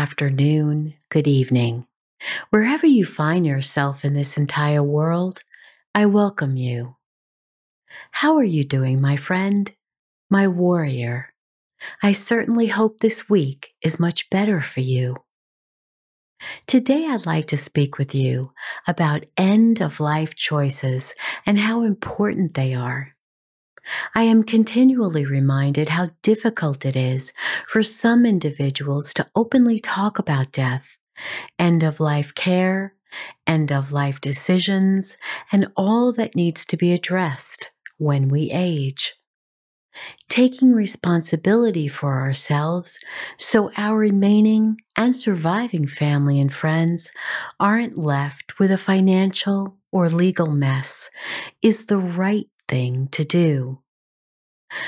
[0.00, 1.86] Afternoon, good evening.
[2.48, 5.44] Wherever you find yourself in this entire world,
[5.94, 6.96] I welcome you.
[8.10, 9.70] How are you doing, my friend,
[10.30, 11.28] my warrior?
[12.02, 15.16] I certainly hope this week is much better for you.
[16.66, 18.52] Today, I'd like to speak with you
[18.86, 21.14] about end of life choices
[21.44, 23.14] and how important they are.
[24.14, 27.32] I am continually reminded how difficult it is
[27.66, 30.96] for some individuals to openly talk about death,
[31.58, 32.94] end of life care,
[33.46, 35.16] end of life decisions,
[35.52, 39.14] and all that needs to be addressed when we age.
[40.28, 43.00] Taking responsibility for ourselves
[43.36, 47.10] so our remaining and surviving family and friends
[47.58, 51.10] aren't left with a financial or legal mess
[51.62, 53.80] is the right thing to do.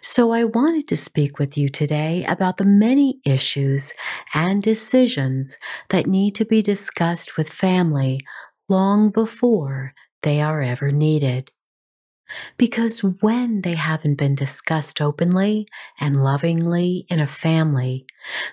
[0.00, 3.92] So, I wanted to speak with you today about the many issues
[4.32, 5.56] and decisions
[5.90, 8.20] that need to be discussed with family
[8.68, 9.92] long before
[10.22, 11.50] they are ever needed.
[12.56, 15.66] Because when they haven't been discussed openly
[16.00, 18.06] and lovingly in a family,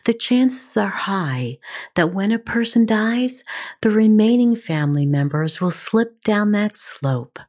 [0.06, 1.58] the chances are high
[1.96, 3.44] that when a person dies,
[3.81, 7.40] the remaining family members will slip down that slope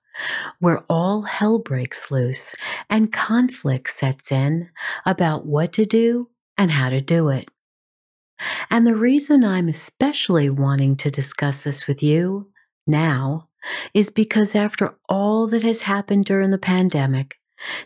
[0.59, 2.55] where all hell breaks loose
[2.91, 4.71] and conflict sets in
[5.07, 6.29] about what to do
[6.59, 7.49] and how to do it.
[8.71, 12.51] And the reason I'm especially wanting to discuss this with you
[12.87, 13.49] now
[13.95, 17.37] is because after all that has happened during the pandemic,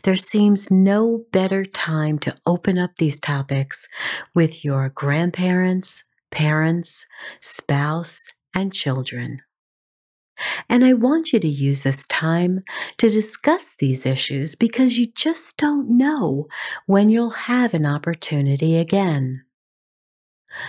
[0.04, 3.86] there seems no better time to open up these topics
[4.34, 7.06] with your grandparents, parents,
[7.40, 9.38] spouse, and children.
[10.68, 12.62] And I want you to use this time
[12.98, 16.46] to discuss these issues because you just don't know
[16.86, 19.42] when you'll have an opportunity again.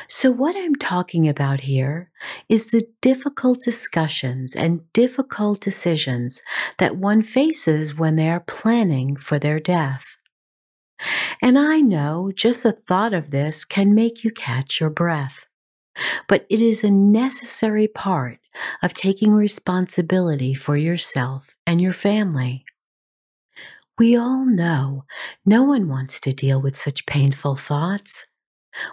[0.08, 2.12] So, what I'm talking about here
[2.50, 6.42] is the difficult discussions and difficult decisions
[6.78, 10.18] that one faces when they are planning for their death.
[11.42, 15.48] And I know just the thought of this can make you catch your breath
[16.28, 18.40] but it is a necessary part
[18.82, 22.66] of taking responsibility for yourself and your family.
[23.98, 25.06] We all know
[25.46, 28.28] no one wants to deal with such painful thoughts.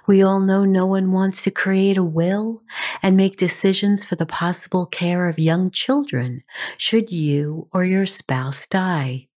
[0.06, 2.62] We all know no one wants to create a will
[3.02, 6.42] and make decisions for the possible care of young children
[6.78, 9.28] should you or your spouse die.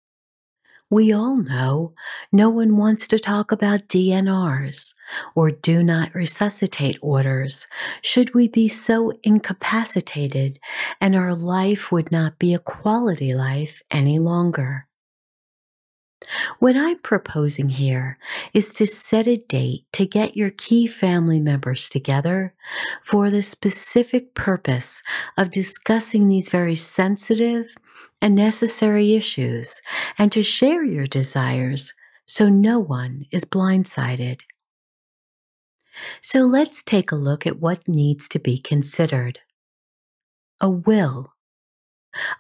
[0.89, 1.95] We all know
[2.31, 4.95] no one wants to talk about DNRs
[5.35, 7.67] or do not resuscitate orders
[8.03, 10.61] should we be so incapacitated
[11.01, 14.86] and our life would not be a quality life any longer.
[16.59, 18.19] What I'm proposing here
[18.53, 22.55] is to set a date to get your key family members together
[23.03, 25.03] for the specific purpose
[25.37, 27.75] of discussing these very sensitive
[28.21, 29.81] and necessary issues
[30.19, 31.93] and to share your desires
[32.27, 34.41] so no one is blindsided.
[36.21, 39.41] So let's take a look at what needs to be considered.
[40.61, 41.36] A will.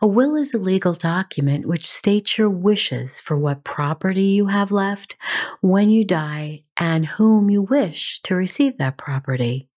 [0.01, 4.73] A will is a legal document which states your wishes for what property you have
[4.73, 5.17] left
[5.61, 9.69] when you die and whom you wish to receive that property.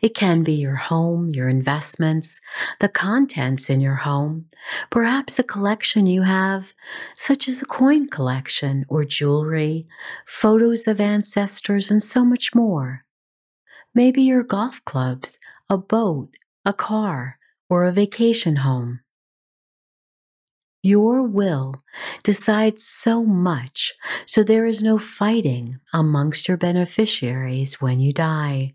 [0.00, 2.40] It can be your home, your investments,
[2.80, 4.46] the contents in your home,
[4.90, 6.72] perhaps a collection you have,
[7.14, 9.86] such as a coin collection or jewelry,
[10.26, 13.04] photos of ancestors, and so much more.
[13.94, 15.38] Maybe your golf clubs,
[15.68, 19.00] a boat, a car, or a vacation home.
[20.82, 21.74] Your will
[22.22, 23.92] decides so much,
[24.24, 28.74] so there is no fighting amongst your beneficiaries when you die.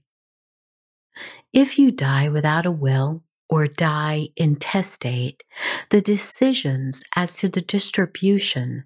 [1.54, 5.44] If you die without a will or die intestate,
[5.90, 8.86] the decisions as to the distribution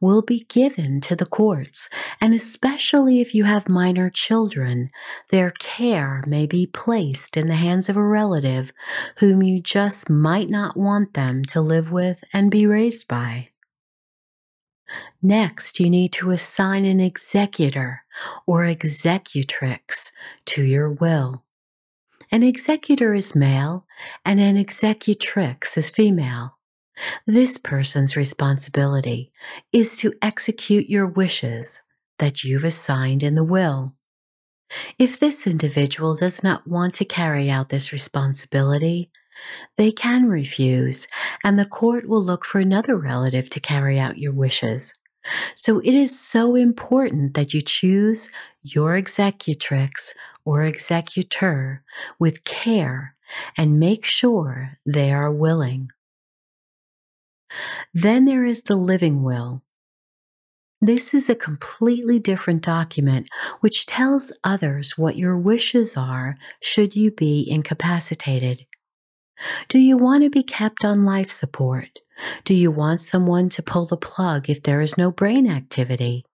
[0.00, 1.88] will be given to the courts,
[2.20, 4.88] and especially if you have minor children,
[5.30, 8.72] their care may be placed in the hands of a relative
[9.18, 13.48] whom you just might not want them to live with and be raised by.
[15.22, 18.04] Next, you need to assign an executor
[18.46, 20.12] or executrix
[20.46, 21.43] to your will.
[22.30, 23.86] An executor is male
[24.24, 26.58] and an executrix is female.
[27.26, 29.32] This person's responsibility
[29.72, 31.82] is to execute your wishes
[32.18, 33.94] that you've assigned in the will.
[34.98, 39.10] If this individual does not want to carry out this responsibility,
[39.76, 41.08] they can refuse,
[41.42, 44.94] and the court will look for another relative to carry out your wishes.
[45.54, 48.30] So it is so important that you choose
[48.62, 51.82] your executrix or executor
[52.18, 53.14] with care
[53.56, 55.88] and make sure they are willing.
[57.92, 59.62] Then there is the living will.
[60.80, 63.28] This is a completely different document
[63.60, 68.66] which tells others what your wishes are should you be incapacitated.
[69.68, 72.00] Do you want to be kept on life support?
[72.44, 76.24] Do you want someone to pull the plug if there is no brain activity?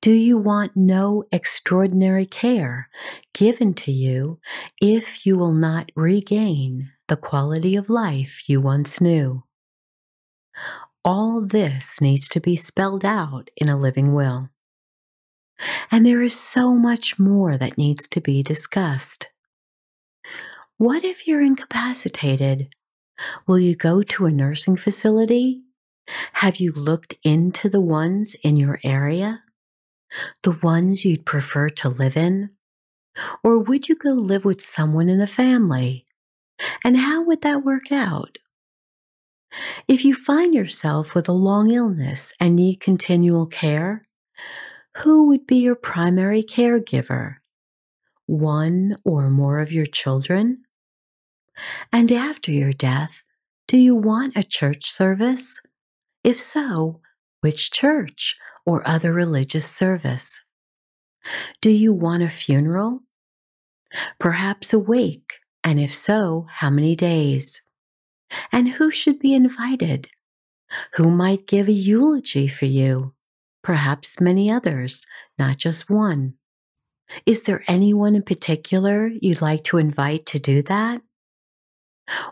[0.00, 2.88] Do you want no extraordinary care
[3.34, 4.40] given to you
[4.80, 9.44] if you will not regain the quality of life you once knew?
[11.04, 14.50] All this needs to be spelled out in a living will.
[15.90, 19.30] And there is so much more that needs to be discussed.
[20.78, 22.68] What if you're incapacitated?
[23.46, 25.62] Will you go to a nursing facility?
[26.34, 29.40] Have you looked into the ones in your area?
[30.42, 32.50] The ones you'd prefer to live in?
[33.44, 36.04] Or would you go live with someone in the family?
[36.84, 38.38] And how would that work out?
[39.88, 44.02] If you find yourself with a long illness and need continual care,
[44.98, 47.36] who would be your primary caregiver?
[48.26, 50.64] One or more of your children?
[51.92, 53.22] And after your death,
[53.68, 55.60] do you want a church service?
[56.24, 57.00] If so,
[57.40, 58.36] which church
[58.66, 60.44] or other religious service?
[61.60, 63.00] Do you want a funeral?
[64.18, 67.62] Perhaps a wake, and if so, how many days?
[68.52, 70.08] And who should be invited?
[70.94, 73.14] Who might give a eulogy for you?
[73.62, 75.06] Perhaps many others,
[75.38, 76.34] not just one.
[77.26, 81.02] Is there anyone in particular you'd like to invite to do that?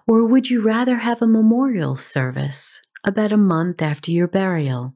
[0.07, 4.95] Or would you rather have a memorial service about a month after your burial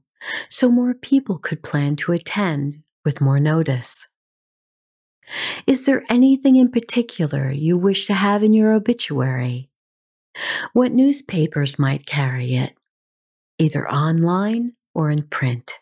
[0.49, 4.08] so more people could plan to attend with more notice?
[5.67, 9.70] Is there anything in particular you wish to have in your obituary?
[10.73, 12.75] What newspapers might carry it,
[13.58, 15.74] either online or in print?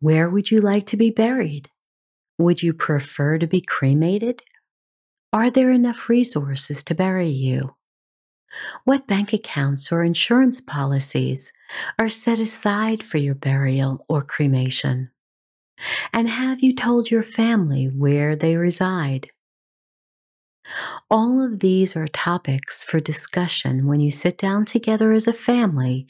[0.00, 1.70] Where would you like to be buried?
[2.38, 4.42] Would you prefer to be cremated
[5.32, 7.76] are there enough resources to bury you?
[8.84, 11.52] What bank accounts or insurance policies
[11.98, 15.10] are set aside for your burial or cremation?
[16.12, 19.30] And have you told your family where they reside?
[21.10, 26.06] All of these are topics for discussion when you sit down together as a family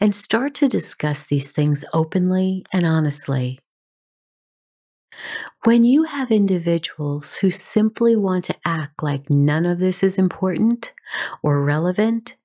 [0.00, 3.58] and start to discuss these things openly and honestly.
[5.64, 10.94] When you have individuals who simply want to act like none of this is important
[11.42, 12.36] or relevant,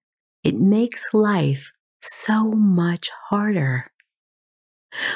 [0.44, 3.90] it makes life so much harder.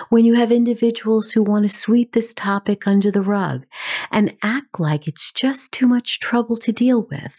[0.08, 3.66] When you have individuals who want to sweep this topic under the rug
[4.12, 7.36] and act like it's just too much trouble to deal with,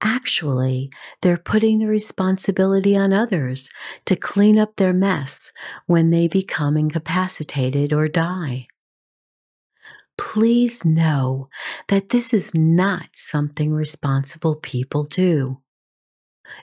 [0.00, 0.90] actually,
[1.22, 3.70] they're putting the responsibility on others
[4.06, 5.52] to clean up their mess
[5.86, 8.66] when they become incapacitated or die
[10.20, 11.48] please know
[11.88, 15.62] that this is not something responsible people do.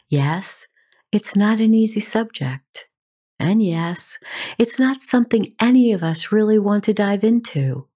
[0.07, 0.67] Yes,
[1.11, 2.85] it's not an easy subject.
[3.39, 4.19] And yes,
[4.59, 7.87] it's not something any of us really want to dive into.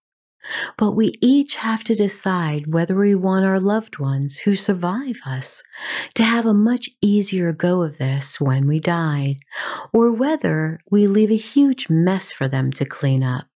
[0.78, 5.62] But we each have to decide whether we want our loved ones who survive us
[6.16, 9.38] to have a much easier go of this when we die,
[9.94, 13.51] or whether we leave a huge mess for them to clean up.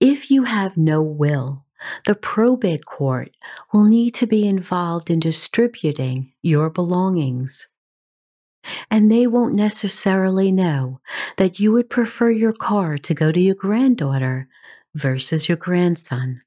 [0.00, 1.66] If you have no will,
[2.06, 3.36] the probate court
[3.70, 7.68] will need to be involved in distributing your belongings.
[8.90, 11.00] And they won't necessarily know
[11.36, 14.48] that you would prefer your car to go to your granddaughter
[14.94, 16.40] versus your grandson.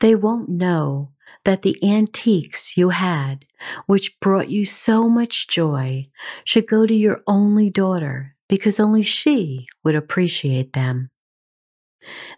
[0.00, 1.10] They won't know
[1.44, 3.44] that the antiques you had,
[3.86, 6.08] which brought you so much joy,
[6.44, 11.10] should go to your only daughter because only she would appreciate them.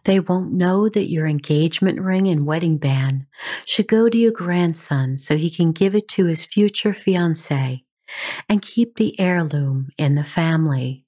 [0.04, 3.26] They won't know that your engagement ring and wedding band
[3.64, 7.84] should go to your grandson so he can give it to his future fiancée
[8.48, 11.04] and keep the heirloom in the family.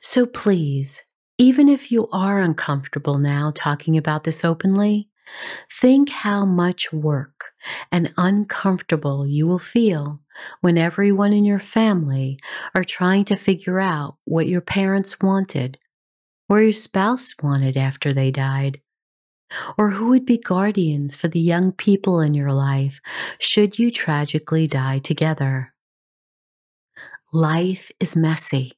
[0.00, 1.02] So please,
[1.38, 5.08] even if you are uncomfortable now talking about this openly,
[5.80, 7.52] think how much work
[7.92, 10.20] and uncomfortable you will feel
[10.60, 12.38] when everyone in your family
[12.74, 15.78] are trying to figure out what your parents wanted
[16.50, 18.80] or your spouse wanted after they died,
[19.78, 23.00] or who would be guardians for the young people in your life
[23.38, 25.72] should you tragically die together.
[27.32, 28.72] Life is messy,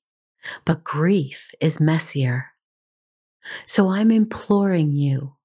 [0.67, 2.51] but grief is messier.
[3.65, 5.37] So I'm imploring you.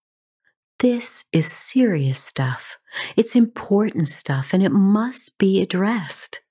[0.79, 2.77] This is serious stuff.
[3.15, 6.41] It's important stuff and it must be addressed.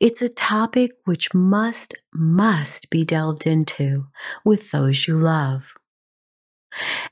[0.00, 4.06] It's a topic which must, must be delved into
[4.44, 5.74] with those you love.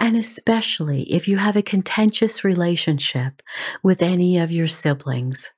[0.00, 3.42] And especially if you have a contentious relationship
[3.82, 5.52] with any of your siblings.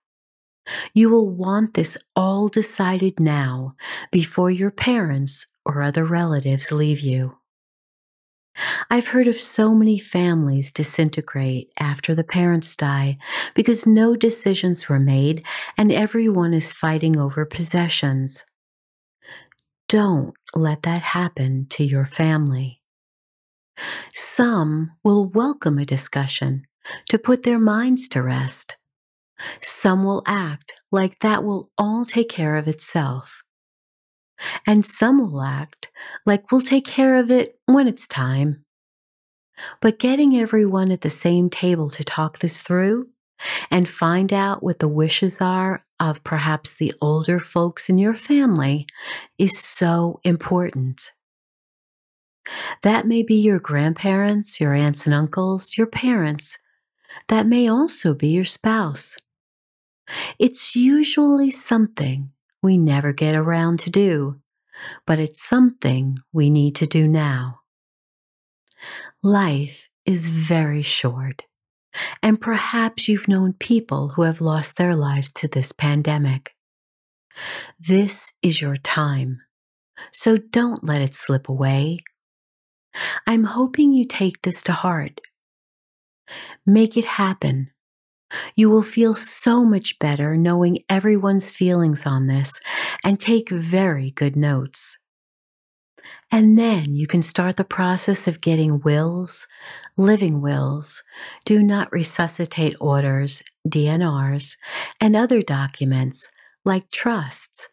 [0.94, 3.76] You will want this all decided now
[4.10, 7.36] before your parents or other relatives leave you.
[8.90, 13.18] I've heard of so many families disintegrate after the parents die
[13.54, 15.44] because no decisions were made
[15.76, 18.44] and everyone is fighting over possessions.
[19.88, 22.80] Don't let that happen to your family.
[24.12, 26.62] Some will welcome a discussion
[27.08, 28.76] to put their minds to rest.
[29.60, 33.43] Some will act like that will all take care of itself.
[34.66, 35.90] And some will act
[36.26, 38.64] like we'll take care of it when it's time.
[39.80, 43.08] But getting everyone at the same table to talk this through
[43.70, 48.86] and find out what the wishes are of perhaps the older folks in your family
[49.38, 51.12] is so important.
[52.82, 56.58] That may be your grandparents, your aunts and uncles, your parents.
[57.28, 59.16] That may also be your spouse.
[60.38, 62.30] It's usually something
[62.64, 64.40] we never get around to do,
[65.06, 67.60] but it's something we need to do now.
[69.22, 71.42] Life is very short,
[72.22, 76.54] and perhaps you've known people who have lost their lives to this pandemic.
[77.78, 79.42] This is your time,
[80.10, 81.98] so don't let it slip away.
[83.26, 85.20] I'm hoping you take this to heart.
[86.64, 87.73] Make it happen
[88.56, 92.60] you will feel so much better knowing everyone's feelings on this
[93.04, 94.98] and take very good notes.
[96.30, 99.46] And then you can start the process of getting wills,
[99.96, 101.02] living wills,
[101.44, 104.56] do not resuscitate orders, DNRs,
[105.00, 106.28] and other documents
[106.64, 107.68] like trusts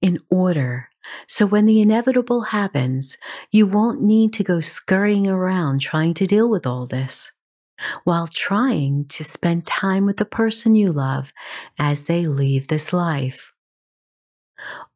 [0.00, 0.88] in order.
[1.28, 3.16] So when the inevitable happens,
[3.50, 7.32] you won't need to go scurrying around trying to deal with all this
[8.04, 11.32] while trying to spend time with the person you love
[11.78, 13.52] as they leave this life.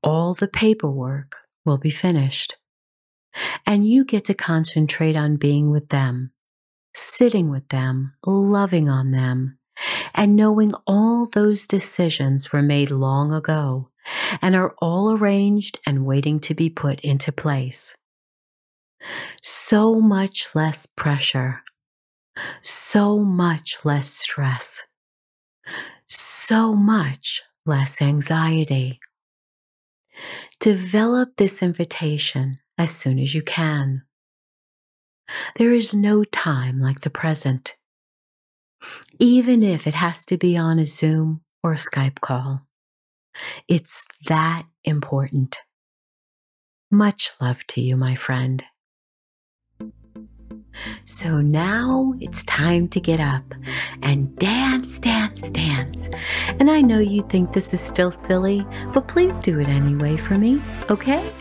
[0.02, 2.56] All the paperwork will be finished,
[3.66, 6.32] and you get to concentrate on being with them,
[6.94, 9.58] sitting with them, loving on them,
[10.14, 13.90] and knowing all those decisions were made long ago
[14.40, 17.96] and are all arranged and waiting to be put into place.
[19.42, 21.62] So much less pressure
[22.62, 24.82] so much less stress,
[26.06, 29.00] so much less anxiety.
[30.58, 34.02] Develop this invitation as soon as you can.
[35.56, 37.76] There is no time like the present,
[39.18, 42.66] even if it has to be on a Zoom or a Skype call.
[43.68, 45.58] It's that important.
[46.90, 48.64] Much love to you, my friend.
[51.04, 53.54] So now it's time to get up
[54.02, 56.08] and dance, dance, dance.
[56.58, 60.38] And I know you think this is still silly, but please do it anyway for
[60.38, 61.32] me, okay?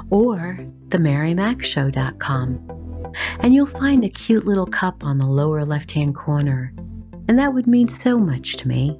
[0.10, 2.80] or themarymacshow.com.
[3.39, 6.73] And you'll find a cute little cup on the lower left hand corner,
[7.27, 8.97] and that would mean so much to me.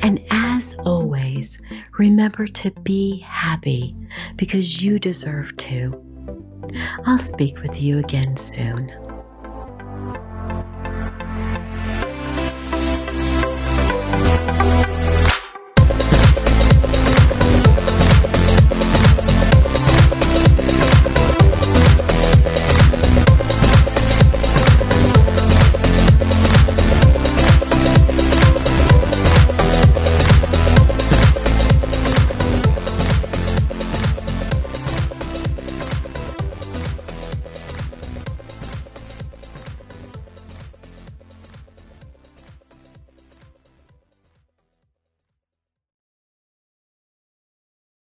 [0.00, 1.58] And as always,
[1.98, 3.96] remember to be happy
[4.36, 6.06] because you deserve to.
[7.06, 8.92] I'll speak with you again soon.